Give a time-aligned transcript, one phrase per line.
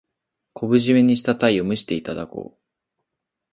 [0.53, 2.59] 昆布じめにしたタイを蒸していただこう。